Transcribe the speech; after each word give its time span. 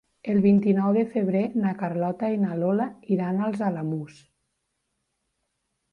El 0.33 0.37
vint-i-nou 0.43 0.95
de 0.99 1.03
febrer 1.11 1.43
na 1.65 1.73
Carlota 1.83 2.31
i 2.37 2.41
na 2.45 2.57
Lola 2.63 2.89
iran 3.17 3.45
als 3.51 3.65
Alamús. 3.69 4.19